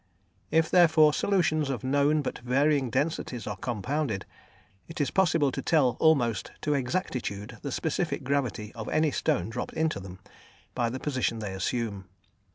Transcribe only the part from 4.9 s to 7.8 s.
is possible to tell almost to exactitude the